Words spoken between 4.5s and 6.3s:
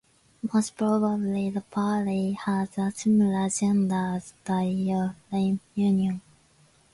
Ephraim Union.